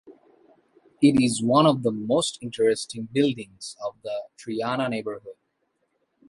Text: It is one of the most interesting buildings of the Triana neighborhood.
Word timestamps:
It 0.99 1.21
is 1.23 1.43
one 1.43 1.67
of 1.67 1.83
the 1.83 1.91
most 1.91 2.39
interesting 2.41 3.07
buildings 3.11 3.77
of 3.85 3.97
the 4.01 4.29
Triana 4.35 4.89
neighborhood. 4.89 5.35